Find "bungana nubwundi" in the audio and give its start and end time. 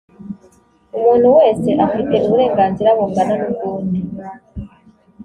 2.97-3.99